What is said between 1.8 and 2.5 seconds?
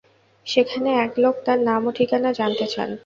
ও ঠিকানা